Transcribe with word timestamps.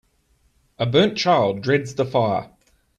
A 0.79 0.87
burnt 0.87 1.15
child 1.15 1.61
dreads 1.61 1.93
the 1.93 2.05
fire 2.05 2.49